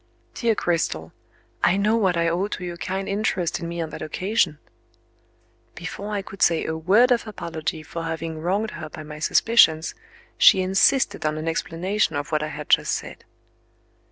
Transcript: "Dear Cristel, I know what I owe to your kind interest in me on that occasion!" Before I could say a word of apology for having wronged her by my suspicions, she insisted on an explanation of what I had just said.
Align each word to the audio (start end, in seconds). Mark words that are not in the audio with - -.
"Dear 0.33 0.55
Cristel, 0.55 1.13
I 1.63 1.77
know 1.77 1.95
what 1.95 2.17
I 2.17 2.27
owe 2.27 2.47
to 2.47 2.65
your 2.65 2.75
kind 2.77 3.07
interest 3.07 3.59
in 3.59 3.67
me 3.69 3.79
on 3.81 3.91
that 3.91 4.01
occasion!" 4.01 4.57
Before 5.75 6.11
I 6.11 6.23
could 6.23 6.41
say 6.41 6.65
a 6.65 6.75
word 6.75 7.11
of 7.11 7.27
apology 7.27 7.83
for 7.83 8.01
having 8.05 8.39
wronged 8.39 8.71
her 8.71 8.89
by 8.89 9.03
my 9.03 9.19
suspicions, 9.19 9.93
she 10.39 10.63
insisted 10.63 11.23
on 11.23 11.37
an 11.37 11.47
explanation 11.47 12.15
of 12.15 12.31
what 12.31 12.41
I 12.41 12.47
had 12.47 12.67
just 12.69 12.93
said. 12.93 13.25